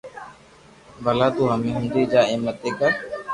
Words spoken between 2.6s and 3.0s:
ڪر